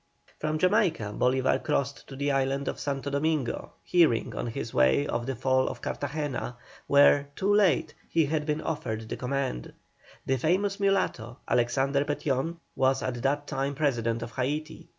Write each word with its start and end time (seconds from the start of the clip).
From 0.39 0.57
Jamaica 0.57 1.13
Bolívar 1.15 1.63
crossed 1.63 2.07
to 2.07 2.15
the 2.15 2.31
island 2.31 2.67
of 2.67 2.79
Santo 2.79 3.11
Domingo, 3.11 3.73
hearing 3.83 4.33
on 4.33 4.47
his 4.47 4.73
way 4.73 5.05
of 5.05 5.27
the 5.27 5.35
fall 5.35 5.67
of 5.67 5.83
Cartagena, 5.83 6.57
where, 6.87 7.29
too 7.35 7.53
late, 7.53 7.93
he 8.09 8.25
had 8.25 8.47
been 8.47 8.61
offered 8.61 9.07
the 9.09 9.15
command. 9.15 9.73
The 10.25 10.37
famous 10.37 10.79
mulatto, 10.79 11.37
Alexander 11.47 12.03
Petión, 12.03 12.57
was 12.75 13.03
at 13.03 13.21
that 13.21 13.45
time 13.45 13.75
President 13.75 14.23
of 14.23 14.31
Haiti. 14.37 14.89